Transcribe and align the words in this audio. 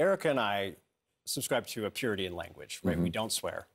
Erica 0.00 0.30
and 0.30 0.40
I 0.40 0.76
subscribe 1.26 1.66
to 1.68 1.84
a 1.84 1.90
purity 1.90 2.24
in 2.26 2.34
language, 2.34 2.80
right? 2.82 2.98
We 2.98 3.10
don't 3.10 3.30
swear. 3.30 3.66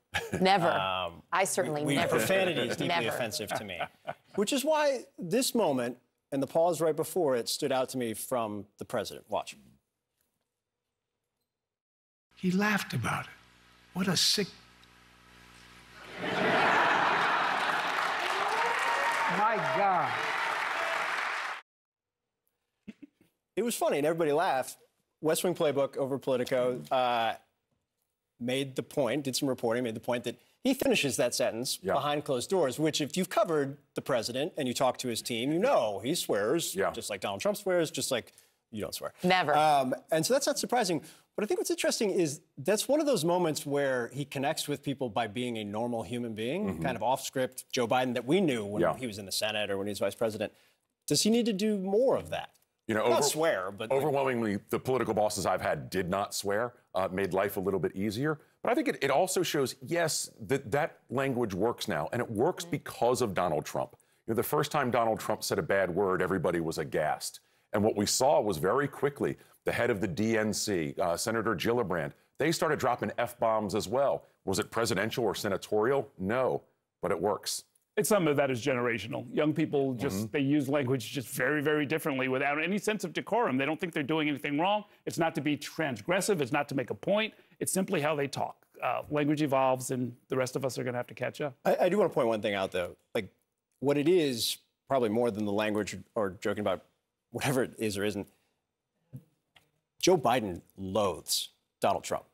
Never. 0.41 0.69
Um, 0.69 1.21
I 1.31 1.43
certainly 1.43 1.83
we, 1.83 1.95
never. 1.95 2.17
Profanity 2.17 2.61
is 2.61 2.75
deeply 2.75 2.87
Never. 2.87 3.09
offensive 3.09 3.49
to 3.49 3.63
me, 3.63 3.79
which 4.35 4.51
is 4.51 4.65
why 4.65 5.03
this 5.19 5.53
moment 5.53 5.97
and 6.31 6.41
the 6.41 6.47
pause 6.47 6.81
right 6.81 6.95
before 6.95 7.35
it 7.35 7.47
stood 7.47 7.71
out 7.71 7.89
to 7.89 7.97
me 7.97 8.13
from 8.15 8.65
the 8.79 8.85
president. 8.85 9.25
Watch. 9.29 9.55
He 12.35 12.51
laughed 12.51 12.93
about 12.93 13.25
it. 13.25 13.31
What 13.93 14.07
a 14.07 14.17
sick. 14.17 14.47
My 19.37 19.57
God. 19.77 20.11
It 23.55 23.63
was 23.63 23.75
funny 23.75 23.99
and 23.99 24.07
everybody 24.07 24.31
laughed. 24.31 24.77
West 25.21 25.43
Wing 25.43 25.55
Playbook 25.55 25.97
over 25.97 26.17
Politico 26.17 26.81
uh, 26.91 27.33
made 28.39 28.75
the 28.75 28.83
point, 28.83 29.23
did 29.23 29.35
some 29.35 29.47
reporting, 29.49 29.83
made 29.83 29.95
the 29.95 29.99
point 29.99 30.23
that 30.25 30.35
he 30.63 30.73
finishes 30.73 31.15
that 31.17 31.33
sentence 31.35 31.79
Yeah. 31.81 31.93
behind 31.93 32.25
closed 32.25 32.49
doors, 32.49 32.79
which 32.79 32.99
if 33.01 33.15
you've 33.15 33.29
covered 33.29 33.77
the 33.93 34.01
president 34.01 34.53
and 34.57 34.67
you 34.67 34.73
talk 34.73 34.97
to 34.99 35.07
his 35.07 35.21
team, 35.21 35.51
you 35.51 35.59
know 35.59 35.99
he 36.03 36.15
swears, 36.15 36.75
Yeah. 36.75 36.91
just 36.91 37.09
like 37.09 37.21
Donald 37.21 37.41
Trump 37.41 37.57
swears, 37.57 37.91
just 37.91 38.11
like 38.11 38.33
you 38.71 38.81
don't 38.81 38.93
swear. 38.93 39.13
Never. 39.23 39.55
Um, 39.55 39.95
and 40.11 40.25
so 40.25 40.33
that's 40.33 40.47
not 40.47 40.59
surprising. 40.59 41.01
But 41.35 41.43
I 41.43 41.47
think 41.47 41.59
what's 41.59 41.69
interesting 41.69 42.11
is 42.11 42.41
that's 42.57 42.87
one 42.87 42.99
of 42.99 43.05
those 43.05 43.23
moments 43.25 43.65
where 43.65 44.09
he 44.13 44.25
connects 44.25 44.67
with 44.67 44.81
people 44.81 45.09
by 45.09 45.27
being 45.27 45.57
a 45.57 45.63
normal 45.63 46.01
human 46.03 46.33
being, 46.33 46.81
kind 46.81 46.95
of 46.95 47.03
off 47.03 47.21
script 47.25 47.65
Joe 47.71 47.87
Biden 47.87 48.13
that 48.15 48.25
we 48.25 48.41
knew 48.41 48.65
when 48.65 48.81
Yeah. 48.81 48.95
he 48.97 49.05
was 49.05 49.17
in 49.17 49.25
the 49.25 49.31
Senate 49.31 49.69
or 49.69 49.77
when 49.77 49.87
he 49.87 49.91
was 49.91 49.99
vice 49.99 50.15
president. 50.15 50.51
Does 51.07 51.21
he 51.21 51.29
need 51.29 51.45
to 51.45 51.53
do 51.53 51.77
more 51.77 52.17
of 52.17 52.29
that? 52.31 52.49
You 52.87 52.93
know, 52.93 53.03
over- 53.03 53.21
swear, 53.23 53.71
but 53.71 53.91
overwhelmingly, 53.91 54.59
the 54.69 54.79
political 54.79 55.13
bosses 55.13 55.45
I've 55.45 55.61
had 55.61 55.89
did 55.89 56.09
not 56.09 56.35
swear, 56.35 56.73
uh, 56.93 57.07
made 57.11 57.33
life 57.33 57.57
a 57.57 57.59
little 57.59 57.79
bit 57.79 57.95
easier. 57.95 58.39
But 58.61 58.71
I 58.71 58.75
think 58.75 58.87
it, 58.87 58.97
it 59.01 59.11
also 59.11 59.41
shows, 59.43 59.75
yes, 59.81 60.29
that 60.47 60.71
that 60.71 60.99
language 61.09 61.53
works 61.53 61.87
now, 61.87 62.09
and 62.13 62.21
it 62.21 62.29
works 62.29 62.63
because 62.63 63.21
of 63.21 63.33
Donald 63.33 63.65
Trump. 63.65 63.95
You 64.27 64.33
know, 64.33 64.35
the 64.35 64.43
first 64.43 64.71
time 64.71 64.91
Donald 64.91 65.19
Trump 65.19 65.43
said 65.43 65.59
a 65.59 65.63
bad 65.63 65.93
word, 65.93 66.21
everybody 66.21 66.59
was 66.59 66.77
aghast. 66.77 67.39
And 67.73 67.83
what 67.83 67.95
we 67.95 68.05
saw 68.05 68.39
was 68.41 68.57
very 68.57 68.87
quickly 68.87 69.37
the 69.65 69.71
head 69.71 69.89
of 69.89 69.99
the 69.99 70.07
DNC, 70.07 70.97
uh, 70.99 71.17
Senator 71.17 71.55
Gillibrand, 71.55 72.13
they 72.37 72.51
started 72.51 72.79
dropping 72.79 73.11
F 73.17 73.37
bombs 73.39 73.75
as 73.75 73.87
well. 73.87 74.25
Was 74.45 74.59
it 74.59 74.69
presidential 74.69 75.23
or 75.23 75.33
senatorial? 75.35 76.09
No, 76.19 76.61
but 77.01 77.11
it 77.11 77.19
works. 77.19 77.63
It's 77.97 78.09
some 78.09 78.27
of 78.27 78.35
that 78.35 78.51
is 78.51 78.61
generational. 78.63 79.25
Young 79.33 79.53
people 79.53 79.93
just 79.93 80.29
they 80.33 80.41
use 80.41 80.67
language 80.67 81.11
just 81.11 81.29
very, 81.29 81.61
very 81.61 81.85
differently 81.85 82.27
without 82.27 82.61
any 82.61 82.77
sense 82.77 83.05
of 83.05 83.13
decorum. 83.13 83.57
They 83.57 83.65
don't 83.65 83.79
think 83.79 83.93
they're 83.93 84.03
doing 84.03 84.27
anything 84.27 84.59
wrong. 84.59 84.83
It's 85.05 85.17
not 85.17 85.33
to 85.35 85.41
be 85.41 85.55
transgressive. 85.55 86.41
It's 86.41 86.51
not 86.51 86.67
to 86.69 86.75
make 86.75 86.89
a 86.89 86.93
point. 86.95 87.33
It's 87.59 87.71
simply 87.71 88.01
how 88.01 88.13
they 88.13 88.27
talk. 88.27 88.57
Uh, 88.83 89.03
language 89.09 89.41
evolves, 89.41 89.91
and 89.91 90.13
the 90.27 90.35
rest 90.35 90.57
of 90.57 90.65
us 90.65 90.77
are 90.77 90.83
going 90.83 90.93
to 90.93 90.97
have 90.97 91.07
to 91.07 91.13
catch 91.13 91.39
up. 91.39 91.55
I, 91.63 91.77
I 91.81 91.89
do 91.89 91.97
want 91.97 92.11
to 92.11 92.13
point 92.13 92.27
one 92.27 92.41
thing 92.41 92.53
out, 92.53 92.71
though. 92.73 92.97
Like, 93.13 93.29
what 93.79 93.97
it 93.97 94.09
is, 94.09 94.57
probably 94.89 95.09
more 95.09 95.31
than 95.31 95.45
the 95.45 95.53
language 95.53 95.97
or 96.13 96.31
joking 96.41 96.59
about 96.59 96.83
whatever 97.31 97.63
it 97.63 97.75
is 97.77 97.97
or 97.97 98.03
isn't, 98.03 98.27
Joe 100.01 100.17
Biden 100.17 100.61
loathes 100.77 101.49
Donald 101.79 102.03
Trump. 102.03 102.25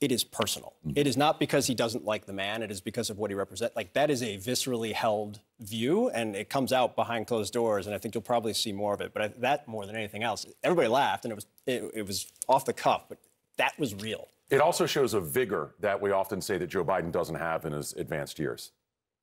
It 0.00 0.12
is 0.12 0.24
personal. 0.24 0.74
Mm-hmm. 0.86 0.98
It 0.98 1.06
is 1.06 1.16
not 1.16 1.40
because 1.40 1.66
he 1.66 1.74
doesn't 1.74 2.04
like 2.04 2.26
the 2.26 2.32
man. 2.32 2.62
It 2.62 2.70
is 2.70 2.82
because 2.82 3.08
of 3.08 3.18
what 3.18 3.30
he 3.30 3.34
represents. 3.34 3.74
Like, 3.74 3.94
that 3.94 4.10
is 4.10 4.22
a 4.22 4.36
viscerally 4.36 4.92
held 4.92 5.40
view, 5.60 6.10
and 6.10 6.36
it 6.36 6.50
comes 6.50 6.72
out 6.72 6.96
behind 6.96 7.26
closed 7.26 7.54
doors, 7.54 7.86
and 7.86 7.94
I 7.94 7.98
think 7.98 8.14
you'll 8.14 8.22
probably 8.22 8.52
see 8.52 8.72
more 8.72 8.92
of 8.92 9.00
it. 9.00 9.14
But 9.14 9.22
I, 9.22 9.28
that, 9.38 9.66
more 9.66 9.86
than 9.86 9.96
anything 9.96 10.22
else, 10.22 10.44
everybody 10.62 10.88
laughed, 10.88 11.24
and 11.24 11.32
it 11.32 11.34
was, 11.34 11.46
it, 11.66 11.90
it 11.94 12.06
was 12.06 12.30
off 12.46 12.66
the 12.66 12.74
cuff, 12.74 13.04
but 13.08 13.18
that 13.56 13.78
was 13.78 13.94
real. 13.94 14.28
It 14.50 14.60
also 14.60 14.84
shows 14.84 15.14
a 15.14 15.20
vigor 15.20 15.74
that 15.80 16.00
we 16.00 16.10
often 16.10 16.40
say 16.42 16.58
that 16.58 16.66
Joe 16.66 16.84
Biden 16.84 17.10
doesn't 17.10 17.34
have 17.34 17.64
in 17.64 17.72
his 17.72 17.94
advanced 17.94 18.38
years. 18.38 18.72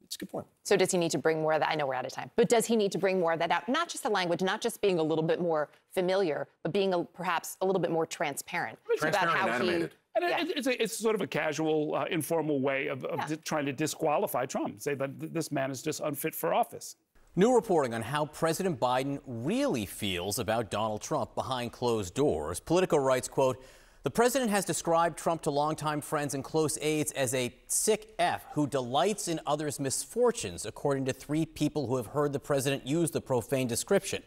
It's 0.03 0.15
a 0.15 0.19
good 0.19 0.29
point. 0.29 0.47
So 0.63 0.75
does 0.75 0.91
he 0.91 0.97
need 0.97 1.11
to 1.11 1.17
bring 1.17 1.41
more 1.41 1.53
of 1.53 1.61
that? 1.61 1.69
I 1.69 1.75
know 1.75 1.87
we're 1.87 1.93
out 1.93 2.05
of 2.05 2.11
time, 2.11 2.29
but 2.35 2.49
does 2.49 2.65
he 2.65 2.75
need 2.75 2.91
to 2.91 2.97
bring 2.97 3.19
more 3.19 3.33
of 3.33 3.39
that 3.39 3.51
out? 3.51 3.69
Not 3.69 3.89
just 3.89 4.03
the 4.03 4.09
language, 4.09 4.41
not 4.41 4.59
just 4.59 4.81
being 4.81 4.99
a 4.99 5.03
little 5.03 5.23
bit 5.23 5.39
more 5.39 5.69
familiar, 5.93 6.47
but 6.61 6.73
being 6.73 6.93
a, 6.93 7.03
perhaps 7.03 7.57
a 7.61 7.65
little 7.65 7.79
bit 7.79 7.89
more 7.89 8.05
transparent, 8.05 8.77
Transparent 8.97 9.61
and 9.61 9.83
he. 9.83 9.89
Animated. 10.15 10.39
And 10.39 10.47
Yeah. 10.49 10.53
it, 10.53 10.57
it's, 10.57 10.67
a, 10.67 10.83
it's 10.83 10.97
sort 10.97 11.15
of 11.15 11.21
a 11.21 11.27
casual, 11.27 11.95
uh, 11.95 12.05
informal 12.05 12.59
way 12.61 12.87
of, 12.87 13.03
of 13.05 13.19
Yeah. 13.19 13.27
di- 13.27 13.35
trying 13.37 13.65
to 13.65 13.73
disqualify 13.73 14.45
Trump, 14.45 14.81
say 14.81 14.95
that 14.95 15.19
th- 15.19 15.31
this 15.33 15.51
man 15.51 15.71
is 15.71 15.81
just 15.81 15.99
unfit 16.01 16.35
for 16.35 16.53
office. 16.53 16.95
New 17.35 17.55
reporting 17.55 17.93
on 17.95 18.03
how 18.03 18.25
President 18.27 18.79
Biden 18.79 19.19
really 19.25 19.85
feels 19.87 20.37
about 20.37 20.69
Donald 20.69 21.01
Trump 21.01 21.33
behind 21.33 21.71
closed 21.71 22.13
doors. 22.13 22.59
Politico 22.59 22.97
writes, 22.97 23.27
quote, 23.27 23.63
the 24.03 24.09
president 24.11 24.51
has 24.51 24.65
described 24.65 25.17
Trump 25.17 25.41
to 25.43 25.49
longtime 25.49 26.01
friends 26.01 26.33
and 26.33 26.43
close 26.43 26.77
aides 26.81 27.13
as 27.13 27.33
a 27.33 27.55
sick 27.67 28.13
F 28.19 28.45
who 28.53 28.67
delights 28.67 29.29
in 29.29 29.39
others' 29.47 29.79
misfortunes, 29.79 30.65
according 30.65 31.05
to 31.05 31.13
three 31.13 31.45
people 31.45 31.87
who 31.87 31.95
have 31.95 32.07
heard 32.07 32.33
the 32.33 32.39
president 32.39 32.85
use 32.85 33.11
the 33.11 33.21
profane 33.21 33.65
description. 33.65 34.21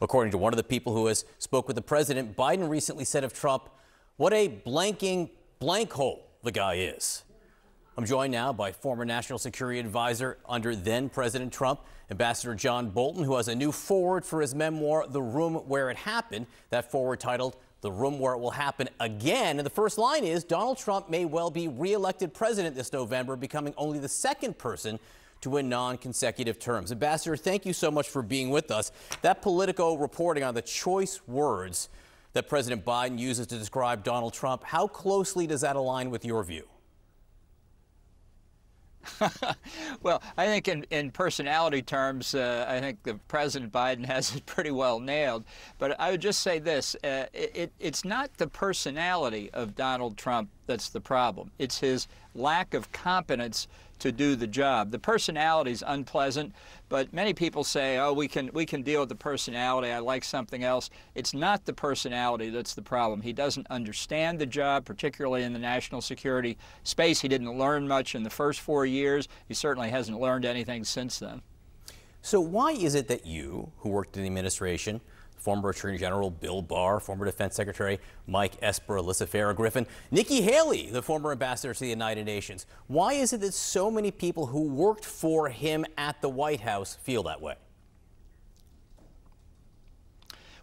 According 0.00 0.30
to 0.30 0.38
one 0.38 0.52
of 0.54 0.56
the 0.56 0.64
people 0.64 0.94
who 0.94 1.06
has 1.06 1.26
spoke 1.38 1.66
with 1.68 1.76
the 1.76 1.82
president, 1.82 2.36
Biden 2.36 2.70
recently 2.70 3.04
said 3.04 3.22
of 3.22 3.34
Trump, 3.34 3.68
what 4.18 4.32
a 4.32 4.48
blanking 4.48 5.30
blank 5.60 5.92
hole 5.92 6.26
the 6.42 6.50
guy 6.50 6.74
is. 6.74 7.22
I'm 7.96 8.04
joined 8.04 8.32
now 8.32 8.52
by 8.52 8.72
former 8.72 9.04
National 9.04 9.38
Security 9.38 9.78
Advisor 9.78 10.38
under 10.48 10.74
then 10.74 11.08
President 11.08 11.52
Trump, 11.52 11.80
Ambassador 12.10 12.54
John 12.56 12.90
Bolton, 12.90 13.22
who 13.22 13.36
has 13.36 13.46
a 13.46 13.54
new 13.54 13.70
foreword 13.70 14.24
for 14.24 14.40
his 14.40 14.56
memoir, 14.56 15.06
The 15.08 15.22
Room 15.22 15.54
Where 15.54 15.88
It 15.88 15.96
Happened. 15.96 16.46
That 16.70 16.90
foreword 16.90 17.20
titled, 17.20 17.56
The 17.80 17.92
Room 17.92 18.18
Where 18.18 18.34
It 18.34 18.38
Will 18.38 18.50
Happen 18.50 18.88
Again. 18.98 19.58
And 19.60 19.66
the 19.66 19.70
first 19.70 19.98
line 19.98 20.24
is 20.24 20.42
Donald 20.42 20.78
Trump 20.78 21.08
may 21.08 21.24
well 21.24 21.50
be 21.50 21.68
reelected 21.68 22.34
president 22.34 22.74
this 22.74 22.92
November, 22.92 23.36
becoming 23.36 23.72
only 23.76 24.00
the 24.00 24.08
second 24.08 24.58
person 24.58 24.98
to 25.42 25.50
win 25.50 25.68
non 25.68 25.96
consecutive 25.96 26.58
terms. 26.58 26.90
Ambassador, 26.90 27.36
thank 27.36 27.64
you 27.64 27.72
so 27.72 27.88
much 27.88 28.08
for 28.08 28.22
being 28.22 28.50
with 28.50 28.72
us. 28.72 28.90
That 29.22 29.42
Politico 29.42 29.94
reporting 29.94 30.42
on 30.42 30.54
the 30.54 30.62
choice 30.62 31.20
words 31.28 31.88
that 32.38 32.48
President 32.48 32.84
Biden 32.84 33.18
uses 33.18 33.48
to 33.48 33.58
describe 33.58 34.04
Donald 34.04 34.32
Trump, 34.32 34.62
how 34.62 34.86
closely 34.86 35.44
does 35.44 35.62
that 35.62 35.74
align 35.74 36.08
with 36.08 36.24
your 36.24 36.44
view? 36.44 36.68
Well, 40.02 40.22
I 40.36 40.46
think 40.46 40.68
in, 40.68 40.86
in 40.90 41.10
personality 41.10 41.82
terms, 41.82 42.32
uh, 42.34 42.64
I 42.68 42.78
think 42.78 43.02
the 43.02 43.14
President 43.26 43.72
Biden 43.72 44.06
has 44.06 44.36
it 44.36 44.46
pretty 44.46 44.70
well 44.70 45.00
nailed. 45.00 45.44
But 45.78 45.98
I 45.98 46.12
would 46.12 46.20
just 46.20 46.40
say 46.40 46.60
this 46.60 46.94
uh, 47.02 47.26
it, 47.32 47.72
it's 47.80 48.04
not 48.04 48.30
the 48.36 48.46
personality 48.46 49.50
of 49.52 49.74
Donald 49.74 50.16
Trump 50.16 50.48
that's 50.66 50.90
the 50.90 51.00
problem, 51.00 51.50
it's 51.58 51.80
his 51.80 52.06
lack 52.36 52.74
of 52.74 52.92
competence 52.92 53.66
to 53.98 54.12
do 54.12 54.36
the 54.36 54.46
job. 54.46 54.90
The 54.90 54.98
personality 54.98 55.70
is 55.70 55.84
unpleasant, 55.86 56.54
but 56.88 57.12
many 57.12 57.34
people 57.34 57.64
say, 57.64 57.98
"Oh, 57.98 58.12
we 58.12 58.28
can 58.28 58.50
we 58.52 58.66
can 58.66 58.82
deal 58.82 59.00
with 59.00 59.08
the 59.08 59.14
personality. 59.14 59.90
I 59.90 59.98
like 59.98 60.24
something 60.24 60.64
else." 60.64 60.90
It's 61.14 61.34
not 61.34 61.64
the 61.64 61.72
personality 61.72 62.50
that's 62.50 62.74
the 62.74 62.82
problem. 62.82 63.22
He 63.22 63.32
doesn't 63.32 63.66
understand 63.68 64.38
the 64.38 64.46
job, 64.46 64.84
particularly 64.84 65.42
in 65.42 65.52
the 65.52 65.58
national 65.58 66.00
security 66.00 66.58
space. 66.82 67.20
He 67.20 67.28
didn't 67.28 67.58
learn 67.58 67.88
much 67.88 68.14
in 68.14 68.22
the 68.22 68.30
first 68.30 68.60
4 68.60 68.86
years. 68.86 69.28
He 69.46 69.54
certainly 69.54 69.90
hasn't 69.90 70.20
learned 70.20 70.44
anything 70.44 70.84
since 70.84 71.18
then. 71.18 71.42
So, 72.20 72.40
why 72.40 72.72
is 72.72 72.94
it 72.94 73.08
that 73.08 73.26
you, 73.26 73.72
who 73.78 73.90
worked 73.90 74.16
in 74.16 74.22
the 74.22 74.28
administration, 74.28 75.00
former 75.38 75.70
Attorney 75.70 75.98
General 75.98 76.30
Bill 76.30 76.62
Barr, 76.62 77.00
former 77.00 77.24
Defense 77.24 77.54
Secretary 77.54 77.98
Mike 78.26 78.52
Esper, 78.60 78.96
Alyssa 78.96 79.26
Farah 79.26 79.56
Griffin, 79.56 79.86
Nikki 80.10 80.42
Haley, 80.42 80.90
the 80.90 81.02
former 81.02 81.32
ambassador 81.32 81.72
to 81.72 81.80
the 81.80 81.88
United 81.88 82.24
Nations, 82.24 82.66
why 82.86 83.14
is 83.14 83.32
it 83.32 83.40
that 83.40 83.54
so 83.54 83.90
many 83.90 84.10
people 84.10 84.46
who 84.46 84.62
worked 84.62 85.04
for 85.04 85.48
him 85.48 85.84
at 85.96 86.20
the 86.20 86.28
White 86.28 86.60
House 86.60 86.94
feel 86.94 87.22
that 87.24 87.40
way? 87.40 87.54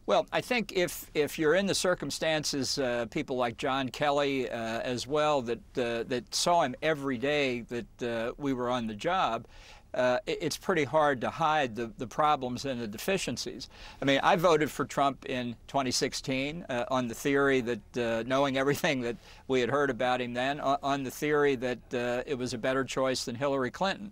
Well, 0.08 0.28
I 0.32 0.42
think 0.42 0.72
if 0.74 1.10
if 1.16 1.40
you're 1.40 1.56
in 1.56 1.66
the 1.66 1.74
circumstances, 1.74 2.78
uh, 2.78 3.08
people 3.10 3.38
like 3.38 3.58
John 3.58 3.90
Kelly 3.90 4.48
uh, 4.48 4.80
as 4.82 5.08
well 5.08 5.42
that 5.42 5.78
uh, 5.78 6.04
that 6.04 6.26
saw 6.30 6.62
him 6.62 6.76
every 6.84 7.18
day 7.18 7.62
that 7.62 8.04
uh, 8.04 8.34
we 8.38 8.54
were 8.54 8.70
on 8.70 8.86
the 8.86 8.94
job. 8.94 9.48
Uh, 9.96 10.20
it's 10.28 10.58
pretty 10.58 10.84
hard 10.84 11.22
to 11.22 11.30
hide 11.30 11.76
the, 11.76 11.92
the 11.98 12.08
problems 12.08 12.66
and 12.66 12.82
the 12.82 12.88
deficiencies. 12.88 13.70
I 14.02 14.06
mean, 14.06 14.20
I 14.22 14.36
voted 14.36 14.70
for 14.70 14.86
Trump 14.86 15.26
in 15.26 15.56
2016 15.68 16.66
uh, 16.68 16.86
on 16.90 17.08
the 17.08 17.16
theory 17.16 17.62
that, 17.62 17.98
uh, 17.98 18.24
knowing 18.28 18.58
everything 18.58 19.02
that 19.02 19.16
we 19.48 19.62
had 19.62 19.70
heard 19.70 19.90
about 19.90 20.22
him 20.22 20.34
then, 20.34 20.60
on, 20.60 21.04
the 21.04 21.12
theory 21.12 21.56
that 21.56 21.94
uh, 21.94 22.24
it 22.26 22.38
was 22.38 22.54
a 22.54 22.58
better 22.58 22.84
choice 22.84 23.26
than 23.26 23.36
Hillary 23.36 23.72
Clinton. 23.72 24.12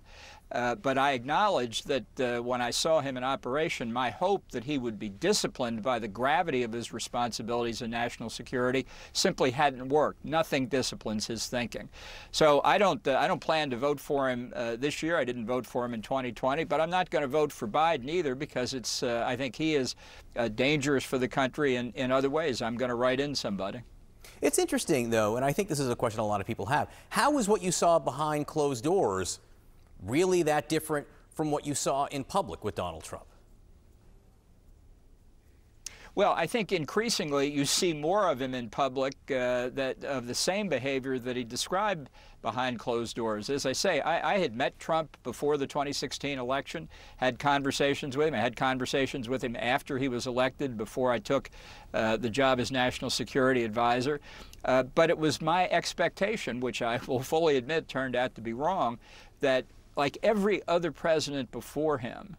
Uh, 0.53 0.75
but 0.75 0.97
I 0.99 1.13
acknowledge 1.13 1.83
that 1.83 2.19
uh, 2.19 2.39
when 2.41 2.61
I 2.61 2.69
saw 2.69 3.01
him 3.01 3.17
in 3.17 3.23
operation, 3.23 3.91
my 3.91 4.11
hope 4.11 4.51
that 4.51 4.63
he 4.63 4.77
would 4.77 4.99
be 4.99 5.09
disciplined 5.09 5.81
by 5.81 5.97
the 5.97 6.07
gravity 6.07 6.61
of 6.61 6.71
his 6.71 6.93
responsibilities 6.93 7.81
in 7.81 7.89
national 7.89 8.29
security 8.29 8.85
simply 9.13 9.49
hadn't 9.49 9.89
worked. 9.89 10.23
Nothing 10.23 10.67
disciplines 10.67 11.25
his 11.25 11.47
thinking. 11.47 11.89
So 12.31 12.61
I 12.63 12.77
don't, 12.77 13.05
uh, 13.07 13.17
I 13.19 13.27
don't 13.27 13.41
plan 13.41 13.71
to 13.71 13.77
vote 13.77 13.99
for 13.99 14.29
him 14.29 14.53
uh, 14.55 14.75
this 14.75 15.01
year. 15.01 15.17
I 15.17 15.23
didn't 15.23 15.47
vote 15.47 15.65
for 15.65 15.83
him 15.85 15.95
in 15.95 16.03
2020, 16.03 16.65
but 16.65 16.79
I'm 16.79 16.91
not 16.91 17.09
going 17.09 17.23
to 17.23 17.27
vote 17.27 17.51
for 17.51 17.67
Biden 17.67 18.07
either 18.07 18.35
because 18.35 18.75
it's, 18.75 19.01
uh, 19.01 19.23
I 19.25 19.35
think 19.35 19.55
he 19.55 19.73
is 19.73 19.95
dangerous 20.55 21.03
for 21.03 21.17
the 21.17 21.27
country 21.27 21.77
in, 21.77 21.91
in 21.93 22.11
other 22.11 22.29
ways. 22.29 22.61
I'm 22.61 22.77
going 22.77 22.89
to 22.89 22.95
write 22.95 23.19
in 23.19 23.33
somebody. 23.33 23.81
It's 24.41 24.59
interesting, 24.59 25.09
though, 25.09 25.35
and 25.35 25.45
I 25.45 25.53
think 25.53 25.69
this 25.69 25.79
is 25.79 25.89
a 25.89 25.95
question 25.95 26.19
a 26.19 26.25
lot 26.25 26.41
of 26.41 26.47
people 26.47 26.65
have. 26.67 26.89
How 27.09 27.31
was 27.31 27.47
what 27.47 27.61
you 27.61 27.71
saw 27.71 27.97
behind 27.97 28.45
closed 28.45 28.83
doors 28.83 29.39
really 30.05 30.43
that 30.43 30.69
different 30.69 31.07
from 31.31 31.51
what 31.51 31.65
you 31.65 31.75
saw 31.75 32.05
in 32.05 32.23
public 32.23 32.63
with 32.63 32.75
Donald 32.75 33.03
Trump? 33.03 33.25
Well, 36.15 36.33
I 36.33 36.45
think 36.45 36.71
increasingly 36.71 37.49
you 37.49 37.65
see 37.65 37.91
more 37.91 38.29
of 38.29 38.39
him 38.39 38.53
in 38.53 38.69
public 38.69 39.15
uh, 39.31 39.69
that 39.69 40.03
of 40.03 40.27
the 40.27 40.35
same 40.35 40.69
behavior 40.69 41.17
that 41.17 41.35
he 41.35 41.43
described 41.43 42.07
behind 42.43 42.77
closed 42.77 43.15
doors. 43.15 43.49
As 43.49 43.65
I 43.65 43.71
say, 43.71 43.99
I, 44.01 44.35
I, 44.35 44.37
had 44.37 44.53
met 44.53 44.77
Trump 44.77 45.17
before 45.23 45.57
the 45.57 45.65
2016 45.65 46.37
election, 46.37 46.87
had 47.17 47.39
conversations 47.39 48.15
with 48.15 48.27
him. 48.27 48.35
I 48.35 48.39
had 48.39 48.55
conversations 48.55 49.27
with 49.27 49.43
him 49.43 49.55
after 49.55 49.97
he 49.97 50.07
was 50.07 50.27
elected, 50.27 50.77
before 50.77 51.11
I 51.11 51.17
took 51.19 51.49
uh, 51.95 52.17
the 52.17 52.29
job 52.29 52.59
as 52.59 52.69
national 52.69 53.09
security 53.09 53.63
advisor. 53.63 54.19
Uh, 54.65 54.83
but 54.83 55.09
it 55.09 55.17
was 55.17 55.41
my 55.41 55.67
expectation, 55.69 56.59
which 56.59 56.81
I 56.81 56.99
will 57.07 57.21
fully 57.21 57.57
admit 57.57 57.87
turned 57.87 58.15
out 58.15 58.35
to 58.35 58.41
be 58.41 58.53
wrong, 58.53 58.99
that 59.39 59.65
like 59.95 60.17
every 60.23 60.61
other 60.67 60.91
president 60.91 61.51
before 61.51 61.97
him, 61.97 62.37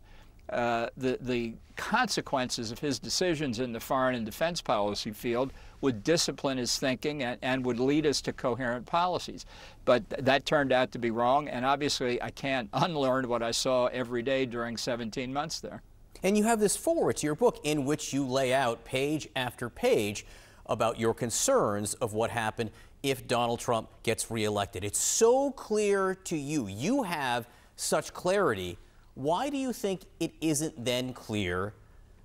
uh, 0.51 0.89
the, 0.97 1.19
the 1.21 1.55
consequences 1.77 2.71
of 2.71 2.79
his 2.79 2.99
decisions 2.99 3.59
in 3.59 3.73
the 3.73 3.81
foreign 3.81 4.15
and 4.15 4.27
defense 4.27 4.61
policy 4.61 5.11
field 5.11 5.53
would 5.81 6.05
discipline 6.05 6.59
his 6.59 6.79
thinking 6.79 7.23
and, 7.23 7.39
and 7.43 7.65
would 7.65 7.81
lead 7.81 8.07
us 8.07 8.21
to 8.21 8.33
coherent 8.33 8.87
policies. 8.87 9.47
But 9.85 10.09
th 10.11 10.25
that 10.25 10.47
turned 10.47 10.73
out 10.73 10.93
to 10.93 10.99
be 10.99 11.11
wrong, 11.11 11.49
and 11.49 11.65
obviously 11.65 12.23
I 12.23 12.31
can't 12.31 12.69
unlearn 12.73 13.29
what 13.29 13.43
I 13.43 13.53
saw 13.53 13.87
every 13.87 14.23
day 14.23 14.47
during 14.47 14.77
17 14.77 15.33
months 15.33 15.61
there. 15.61 15.83
And 16.23 16.39
you 16.39 16.45
have 16.45 16.61
this 16.61 16.77
foreword 16.77 17.17
to 17.19 17.27
your 17.27 17.35
book 17.35 17.59
in 17.65 17.85
which 17.85 18.13
you 18.15 18.27
lay 18.27 18.55
out 18.55 18.85
page 18.85 19.29
after 19.37 19.69
page 19.69 20.25
about 20.67 20.99
your 20.99 21.15
concerns 21.15 21.95
of 21.95 22.15
what 22.15 22.31
happened 22.31 22.71
if 23.05 23.29
Donald 23.29 23.61
Trump 23.61 23.89
gets 24.03 24.31
reelected. 24.31 24.83
It's 24.83 24.99
so 24.99 25.53
clear 25.53 26.17
to 26.25 26.37
you. 26.37 26.67
You 26.67 27.05
have 27.05 27.47
such 27.77 28.13
clarity 28.13 28.79
why 29.15 29.49
do 29.49 29.57
you 29.57 29.73
think 29.73 30.03
it 30.19 30.33
isn't 30.41 30.85
then 30.85 31.13
clear 31.13 31.73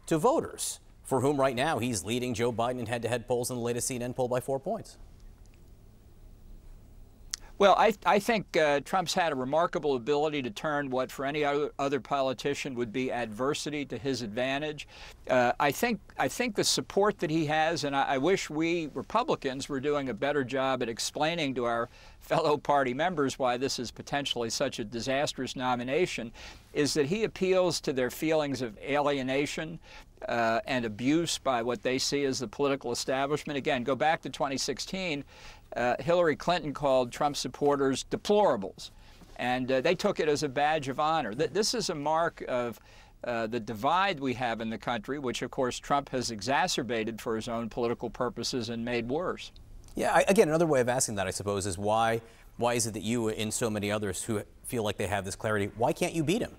to 0.07 0.17
voters, 0.17 0.79
for 1.03 1.21
whom 1.21 1.39
right 1.39 1.55
now 1.55 1.77
he's 1.77 2.03
leading 2.03 2.33
Joe 2.33 2.51
Biden 2.51 2.79
in 2.79 2.87
head 2.87 3.03
to 3.03 3.07
head 3.07 3.27
polls 3.27 3.51
in 3.51 3.57
the 3.57 3.61
latest 3.61 3.89
CNN 3.89 4.15
poll 4.15 4.27
by 4.27 4.39
four 4.39 4.59
points? 4.59 4.97
Well, 7.59 7.75
I, 7.77 7.93
I 8.05 8.19
think 8.19 8.55
uh, 8.55 8.79
Trump's 8.79 9.13
had 9.13 9.33
a 9.33 9.35
remarkable 9.35 9.97
ability 9.97 10.41
to 10.43 10.49
turn 10.49 10.89
what 10.89 11.11
for 11.11 11.25
any 11.25 11.43
other, 11.43 11.99
politician 11.99 12.73
would 12.75 12.93
be 12.93 13.11
adversity 13.11 13.83
to 13.83 13.97
his 13.97 14.21
advantage. 14.21 14.87
Uh, 15.29 15.51
I 15.59 15.71
think 15.71 15.99
I 16.17 16.29
think 16.29 16.55
the 16.55 16.63
support 16.63 17.19
that 17.19 17.29
he 17.29 17.47
has, 17.47 17.83
and 17.83 17.93
I, 17.93 18.03
I, 18.03 18.17
wish 18.17 18.49
we 18.49 18.89
Republicans 18.93 19.67
were 19.67 19.81
doing 19.81 20.07
a 20.07 20.13
better 20.13 20.45
job 20.45 20.81
at 20.81 20.87
explaining 20.87 21.53
to 21.55 21.65
our 21.65 21.89
fellow 22.21 22.55
party 22.55 22.93
members 22.93 23.37
why 23.37 23.57
this 23.57 23.77
is 23.77 23.91
potentially 23.91 24.49
such 24.49 24.79
a 24.79 24.85
disastrous 24.85 25.57
nomination, 25.57 26.31
is 26.73 26.93
that 26.93 27.07
he 27.07 27.25
appeals 27.25 27.81
to 27.81 27.91
their 27.91 28.09
feelings 28.09 28.61
of 28.61 28.77
alienation, 28.77 29.79
uh, 30.27 30.59
and 30.65 30.85
abuse 30.85 31.37
by 31.37 31.61
what 31.61 31.81
they 31.81 31.97
see 31.97 32.23
as 32.23 32.39
the 32.39 32.47
political 32.47 32.91
establishment. 32.91 33.57
Again, 33.57 33.83
go 33.83 33.95
back 33.95 34.21
to 34.21 34.29
2016 34.29 35.23
uh, 35.75 35.95
Hillary 35.99 36.35
Clinton 36.35 36.73
called 36.73 37.11
Trump 37.11 37.35
supporters 37.35 38.05
deplorables. 38.09 38.91
And 39.37 39.71
uh, 39.71 39.81
they 39.81 39.95
took 39.95 40.19
it 40.19 40.27
as 40.27 40.43
a 40.43 40.49
badge 40.49 40.89
of 40.89 40.99
honor. 40.99 41.33
Th 41.33 41.49
this 41.51 41.73
is 41.73 41.89
a 41.89 41.95
mark 41.95 42.43
of 42.47 42.79
uh, 43.23 43.47
the 43.47 43.59
divide 43.59 44.19
we 44.19 44.33
have 44.33 44.61
in 44.61 44.69
the 44.69 44.77
country, 44.77 45.19
which, 45.19 45.41
of 45.41 45.51
course, 45.51 45.77
Trump 45.79 46.09
has 46.09 46.31
exacerbated 46.31 47.21
for 47.21 47.35
his 47.35 47.47
own 47.47 47.69
political 47.69 48.09
purposes 48.09 48.69
and 48.69 48.83
made 48.83 49.07
worse. 49.09 49.51
Yeah, 49.95 50.13
I, 50.13 50.23
again, 50.27 50.47
another 50.47 50.65
way 50.65 50.81
of 50.81 50.89
asking 50.89 51.15
that, 51.15 51.27
I 51.27 51.31
suppose, 51.31 51.65
is 51.65 51.77
why, 51.77 52.21
why 52.57 52.75
is 52.75 52.87
it 52.87 52.93
that 52.93 53.03
you 53.03 53.29
and 53.29 53.53
so 53.53 53.69
many 53.69 53.91
others 53.91 54.23
who 54.23 54.41
feel 54.63 54.83
like 54.83 54.97
they 54.97 55.07
have 55.07 55.25
this 55.25 55.35
clarity, 55.35 55.71
why 55.77 55.91
can't 55.93 56.13
you 56.13 56.23
beat 56.23 56.41
him? 56.41 56.55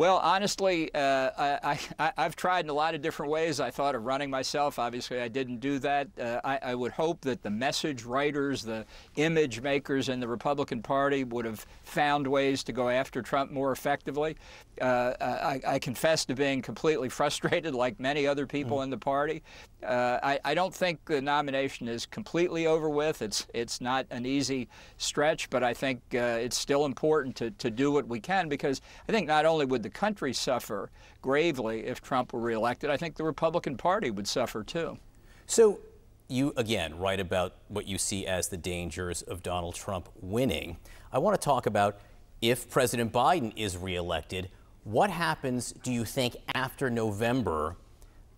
Well, 0.00 0.16
honestly, 0.16 0.90
uh, 0.94 1.58
I, 1.62 1.78
have 2.16 2.34
tried 2.34 2.64
in 2.64 2.70
a 2.70 2.72
lot 2.72 2.94
of 2.94 3.02
different 3.02 3.30
ways. 3.30 3.60
I 3.60 3.70
thought 3.70 3.94
of 3.94 4.06
running 4.06 4.30
myself. 4.30 4.78
Obviously, 4.78 5.20
I 5.20 5.28
didn't 5.28 5.58
do 5.58 5.78
that. 5.80 6.08
Uh, 6.18 6.40
I, 6.42 6.58
I, 6.62 6.74
would 6.74 6.92
hope 6.92 7.20
that 7.20 7.42
the 7.42 7.50
message 7.50 8.04
writers, 8.04 8.62
the 8.62 8.86
image 9.16 9.60
makers 9.60 10.08
in 10.08 10.18
the 10.18 10.26
Republican 10.26 10.80
Party 10.80 11.22
would 11.24 11.44
have 11.44 11.66
found 11.82 12.26
ways 12.26 12.64
to 12.64 12.72
go 12.72 12.88
after 12.88 13.20
Trump 13.20 13.50
more 13.50 13.72
effectively. 13.72 14.36
Uh, 14.80 15.12
I, 15.20 15.60
I, 15.66 15.78
confess 15.78 16.24
to 16.24 16.34
being 16.34 16.62
completely 16.62 17.08
frustrated, 17.20 17.74
like 17.74 18.00
many 18.00 18.26
other 18.26 18.46
people 18.46 18.78
mm. 18.78 18.84
in 18.84 18.88
the 18.88 18.96
party. 18.96 19.42
Uh, 19.82 20.18
I, 20.22 20.40
I, 20.44 20.54
don't 20.54 20.74
think 20.74 21.04
the 21.04 21.20
nomination 21.20 21.88
is 21.88 22.06
completely 22.06 22.66
over 22.66 22.88
with. 22.88 23.20
It's 23.20 23.46
it's 23.52 23.80
not 23.80 24.06
an 24.10 24.24
easy 24.24 24.68
stretch, 24.96 25.50
but 25.50 25.62
I 25.62 25.74
think 25.74 26.00
uh, 26.14 26.38
it's 26.40 26.56
still 26.56 26.86
important 26.86 27.36
to, 27.36 27.50
to 27.50 27.70
do 27.70 27.90
what 27.92 28.06
we 28.06 28.20
can 28.20 28.48
because 28.48 28.80
I 29.06 29.12
think 29.12 29.26
not 29.26 29.44
only 29.44 29.66
would 29.66 29.82
the 29.82 29.89
country 29.90 30.32
suffer 30.32 30.90
gravely 31.22 31.86
if 31.86 32.00
Trump 32.00 32.32
were 32.32 32.40
reelected, 32.40 32.90
I 32.90 32.96
think 32.96 33.16
the 33.16 33.24
Republican 33.24 33.76
Party 33.76 34.10
would 34.10 34.26
suffer 34.26 34.62
too. 34.62 34.98
So 35.46 35.80
you 36.28 36.52
again 36.56 36.96
write 36.98 37.20
about 37.20 37.56
what 37.68 37.86
you 37.86 37.98
see 37.98 38.26
as 38.26 38.48
the 38.48 38.56
dangers 38.56 39.22
of 39.22 39.42
Donald 39.42 39.74
Trump 39.74 40.08
winning. 40.20 40.76
I 41.12 41.18
want 41.18 41.40
to 41.40 41.44
talk 41.44 41.66
about 41.66 42.00
if 42.40 42.70
President 42.70 43.12
Biden 43.12 43.52
is 43.56 43.76
reelected, 43.76 44.48
what 44.84 45.10
happens, 45.10 45.72
do 45.72 45.92
you 45.92 46.04
think, 46.04 46.36
after 46.54 46.88
November 46.88 47.76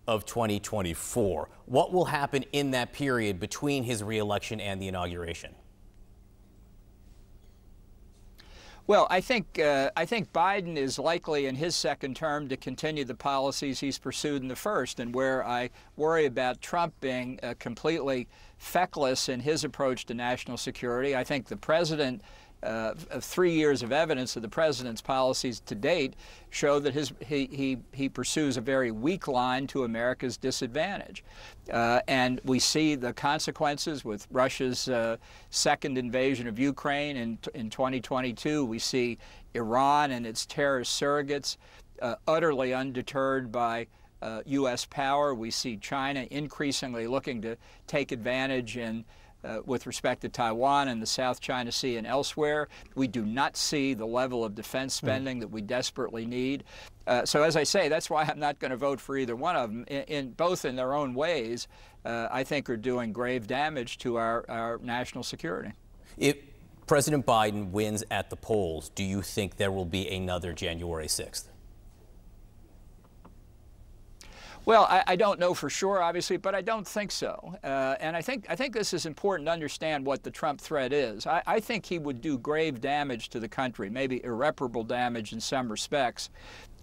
of 0.07 0.25
2024? 0.25 1.49
What 1.65 1.93
will 1.93 2.05
happen 2.05 2.43
in 2.51 2.71
that 2.71 2.91
period 2.91 3.39
between 3.39 3.83
his 3.83 4.03
reelection 4.03 4.59
and 4.59 4.81
the 4.81 4.87
inauguration? 4.87 5.55
Well, 8.85 9.07
I 9.09 9.21
think 9.21 9.59
uh, 9.59 9.91
I 9.95 10.05
think 10.05 10.33
Biden 10.33 10.75
is 10.75 10.99
likely 10.99 11.45
in 11.45 11.55
his 11.55 11.73
second 11.73 12.17
term 12.17 12.49
to 12.49 12.57
continue 12.57 13.05
the 13.05 13.15
policies 13.15 13.79
he's 13.79 13.97
pursued 13.97 14.41
in 14.41 14.49
the 14.49 14.57
first, 14.57 14.99
and 14.99 15.15
where 15.15 15.45
I 15.45 15.69
worry 15.95 16.25
about 16.25 16.59
Trump 16.59 16.93
being 16.99 17.39
uh, 17.41 17.53
completely 17.59 18.27
feckless 18.57 19.29
in 19.29 19.39
his 19.39 19.63
approach 19.63 20.05
to 20.07 20.13
national 20.13 20.57
security. 20.57 21.15
I 21.15 21.23
think 21.23 21.47
the 21.47 21.55
president 21.55 22.23
uh, 22.63 22.93
three 23.19 23.53
years 23.53 23.83
of 23.83 23.91
evidence 23.91 24.35
of 24.35 24.41
the 24.41 24.49
president's 24.49 25.01
policies 25.01 25.59
to 25.61 25.75
date 25.75 26.15
show 26.49 26.79
that 26.79 26.93
his, 26.93 27.11
he, 27.19 27.47
he, 27.51 27.77
he 27.91 28.07
pursues 28.07 28.57
a 28.57 28.61
very 28.61 28.91
weak 28.91 29.27
line 29.27 29.67
to 29.67 29.83
America's 29.83 30.37
disadvantage. 30.37 31.23
Uh, 31.71 31.99
and 32.07 32.39
we 32.43 32.59
see 32.59 32.95
the 32.95 33.11
consequences 33.13 34.05
with 34.05 34.27
Russia's 34.31 34.87
uh, 34.87 35.17
second 35.49 35.97
invasion 35.97 36.47
of 36.47 36.59
Ukraine 36.59 37.17
in, 37.17 37.39
in 37.53 37.69
2022. 37.69 38.65
We 38.65 38.79
see 38.79 39.17
Iran 39.53 40.11
and 40.11 40.25
its 40.25 40.45
terrorist 40.45 40.99
surrogates 40.99 41.57
uh, 42.01 42.15
utterly 42.27 42.73
undeterred 42.73 43.51
by 43.51 43.87
uh, 44.21 44.41
U.S. 44.45 44.85
power. 44.85 45.35
We 45.35 45.51
see 45.51 45.77
China 45.77 46.25
increasingly 46.31 47.07
looking 47.07 47.41
to 47.41 47.57
take 47.87 48.11
advantage 48.11 48.77
in 48.77 49.03
uh, 49.43 49.59
with 49.65 49.85
respect 49.85 50.21
to 50.21 50.29
Taiwan 50.29 50.87
and 50.87 51.01
the 51.01 51.07
South 51.07 51.39
China 51.39 51.71
Sea 51.71 51.97
and 51.97 52.07
elsewhere. 52.07 52.67
We 52.95 53.07
do 53.07 53.25
not 53.25 53.57
see 53.57 53.93
the 53.93 54.05
level 54.05 54.43
of 54.43 54.55
defense 54.55 54.99
hmm. 54.99 55.07
spending 55.07 55.37
mm. 55.37 55.41
that 55.41 55.47
we 55.49 55.61
desperately 55.61 56.25
need. 56.25 56.63
Uh, 57.05 57.25
so, 57.25 57.43
as 57.43 57.55
I 57.55 57.63
say, 57.63 57.89
that's 57.89 58.09
why 58.09 58.23
I'm 58.23 58.39
not 58.39 58.59
going 58.59 58.71
to 58.71 58.77
vote 58.77 58.99
for 58.99 59.17
either 59.17 59.35
one 59.35 59.55
of 59.55 59.69
them. 59.69 59.85
In, 59.87 60.03
in 60.03 60.31
both 60.31 60.63
in 60.63 60.75
their 60.75 60.93
own 60.93 61.13
ways, 61.13 61.67
uh, 62.05 62.27
I 62.31 62.43
think 62.43 62.69
are 62.69 62.77
doing 62.77 63.11
grave 63.11 63.47
damage 63.47 63.97
to 63.99 64.17
our, 64.17 64.45
our 64.47 64.79
national 64.81 65.23
security. 65.23 65.73
If 66.17 66.37
President 66.87 67.25
Biden 67.25 67.71
wins 67.71 68.03
at 68.11 68.29
the 68.29 68.35
polls, 68.35 68.89
do 68.89 69.03
you 69.03 69.21
think 69.21 69.57
there 69.57 69.71
will 69.71 69.85
be 69.85 70.07
another 70.09 70.53
January 70.53 71.07
6th? 71.07 71.45
Well, 74.65 74.85
I, 74.89 75.03
I, 75.07 75.15
don't 75.17 75.41
know 75.41 75.53
for 75.53 75.69
sure, 75.69 76.01
obviously, 76.01 76.37
but 76.37 76.55
I 76.55 76.61
don't 76.61 76.87
think 76.87 77.11
so. 77.11 77.55
Uh, 77.63 77.95
and 77.99 78.15
I 78.15 78.21
think 78.21 78.45
I 78.49 78.55
think 78.55 78.73
this 78.73 78.93
is 78.93 79.05
important 79.05 79.47
to 79.47 79.51
understand 79.51 80.05
what 80.05 80.23
the 80.23 80.31
Trump 80.31 80.61
threat 80.61 80.93
is. 80.93 81.27
I, 81.27 81.43
I, 81.45 81.59
think 81.59 81.85
he 81.85 81.99
would 81.99 82.21
do 82.21 82.37
grave 82.37 82.79
damage 82.79 83.27
to 83.29 83.41
the 83.41 83.47
country, 83.49 83.89
maybe 83.89 84.23
irreparable 84.23 84.85
damage 84.85 85.33
in 85.33 85.41
some 85.41 85.69
respects, 85.69 86.29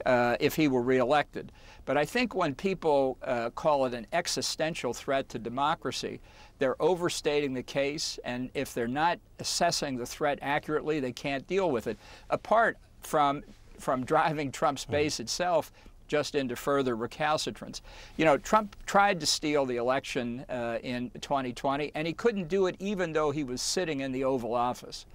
uh, 0.05 0.37
if 0.41 0.57
he 0.57 0.69
were 0.69 0.83
reelected. 0.83 1.53
But 1.87 1.97
I 1.97 2.05
think 2.05 2.35
when 2.35 2.55
people 2.55 3.17
uh, 3.23 3.49
call 3.51 3.87
it 3.87 3.95
an 3.95 4.07
existential 4.13 4.93
threat 4.93 5.31
to 5.31 5.39
democracy, 5.39 6.21
they're 6.59 6.81
overstating 6.83 7.55
the 7.55 7.63
case. 7.63 8.19
And 8.25 8.51
if 8.53 8.75
they're 8.75 8.89
not 8.89 9.19
assessing 9.39 9.97
the 9.97 10.07
threat 10.07 10.39
accurately, 10.43 11.01
they 11.01 11.13
can't 11.13 11.47
deal 11.47 11.71
with 11.71 11.87
it. 11.87 11.99
Apart 12.29 12.77
from 13.01 13.43
from 13.79 14.05
driving 14.05 14.53
Trump's 14.53 14.85
base 14.85 15.21
itself 15.21 15.73
just 16.11 16.35
into 16.35 16.57
further 16.57 16.97
recalcitrance. 16.97 17.81
You 18.17 18.25
know, 18.25 18.37
Trump 18.37 18.75
tried 18.85 19.21
to 19.21 19.27
steal 19.27 19.65
the 19.65 19.77
election 19.77 20.45
uh, 20.51 20.79
in 20.83 21.11
2020, 21.21 21.93
and 21.95 22.07
he 22.07 22.13
couldn't 22.13 22.49
do 22.49 22.67
it 22.67 22.75
even 22.81 23.13
though 23.13 23.31
he 23.31 23.45
was 23.45 23.63
sitting 23.63 24.01
in 24.01 24.11
the 24.11 24.25
Oval 24.25 24.53
Office. 24.53 25.07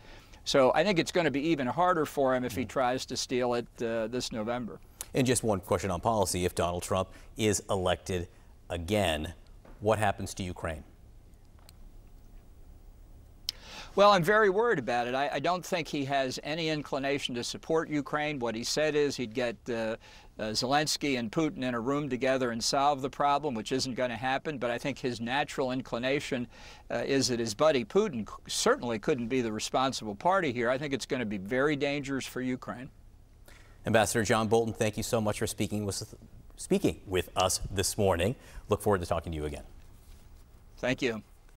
So 0.45 0.71
I 0.73 0.83
think 0.83 0.97
it's 0.97 1.11
going 1.11 1.25
to 1.25 1.31
be 1.31 1.41
even 1.49 1.67
harder 1.67 2.05
for 2.05 2.33
him 2.33 2.45
if 2.45 2.55
he 2.55 2.63
tries 2.65 3.05
to 3.07 3.17
steal 3.17 3.55
it 3.55 3.67
uh, 3.83 4.07
this 4.07 4.31
November. 4.31 4.79
And 5.13 5.27
just 5.27 5.43
one 5.43 5.59
question 5.59 5.91
on 5.91 5.99
policy. 5.99 6.45
If 6.45 6.55
Donald 6.55 6.83
Trump 6.83 7.09
is 7.35 7.61
elected 7.69 8.27
again. 8.69 9.33
What 9.81 9.99
happens 9.99 10.33
to 10.35 10.43
Ukraine? 10.43 10.83
Well, 13.95 14.11
I'm 14.11 14.23
very 14.23 14.49
worried 14.49 14.79
about 14.79 15.07
it. 15.07 15.15
I, 15.15 15.29
I, 15.35 15.39
don't 15.39 15.65
think 15.65 15.87
he 15.87 16.03
has 16.03 16.37
any 16.43 16.67
inclination 16.67 17.33
to 17.35 17.43
support 17.45 17.87
Ukraine. 17.87 18.39
What 18.39 18.53
he 18.53 18.63
said 18.63 18.93
is 18.93 19.15
he'd 19.15 19.33
get 19.33 19.55
uh, 19.69 19.95
uh, 20.39 20.43
Zelensky 20.45 21.17
and 21.17 21.31
Putin 21.31 21.63
in 21.63 21.73
a 21.73 21.79
room 21.79 22.09
together 22.09 22.51
and 22.51 22.63
solve 22.63 23.01
the 23.01 23.09
problem, 23.09 23.53
which 23.53 23.71
isn't 23.71 23.95
going 23.95 24.09
to 24.09 24.15
happen. 24.15 24.57
But 24.57 24.71
I 24.71 24.77
think 24.77 24.99
his 24.99 25.21
natural 25.21 25.71
inclination 25.71 26.47
uh, 26.89 27.03
is 27.05 27.27
that 27.29 27.39
his 27.39 27.53
buddy 27.53 27.85
Putin 27.85 28.27
certainly 28.47 28.99
couldn't 28.99 29.27
be 29.27 29.41
the 29.41 29.51
responsible 29.51 30.15
party 30.15 30.51
here. 30.51 30.69
I 30.69 30.77
think 30.77 30.93
it's 30.93 31.05
going 31.05 31.21
to 31.21 31.25
be 31.25 31.37
very 31.37 31.75
dangerous 31.75 32.25
for 32.25 32.41
Ukraine. 32.41 32.89
Ambassador 33.85 34.23
John 34.23 34.47
Bolton, 34.47 34.73
thank 34.73 34.97
you 34.97 35.03
so 35.03 35.21
much 35.21 35.39
for 35.39 35.47
speaking 35.47 35.85
with, 35.85 36.15
speaking 36.57 37.01
with 37.05 37.29
us 37.35 37.61
this 37.69 37.97
morning. 37.97 38.35
Look 38.67 38.81
forward 38.81 39.01
to 39.01 39.07
talking 39.07 39.31
to 39.31 39.35
you 39.35 39.45
again. 39.45 39.63
Thank 40.77 41.01
you. 41.01 41.21